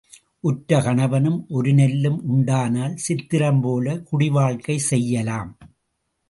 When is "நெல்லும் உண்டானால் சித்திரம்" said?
1.73-3.61